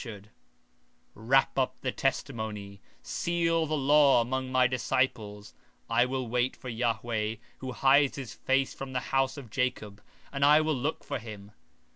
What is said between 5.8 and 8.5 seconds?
18:17 And I will wait upon the Lord, that hideth his